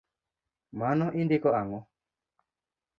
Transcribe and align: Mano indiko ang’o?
Mano 0.79 1.07
indiko 1.19 1.47
ang’o? 1.59 1.79